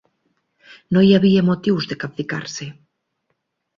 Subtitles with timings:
[0.95, 2.71] No hi havia motius de capficar-se